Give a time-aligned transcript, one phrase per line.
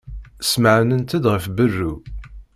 [0.49, 1.93] Smeɛnent-d ɣef berru.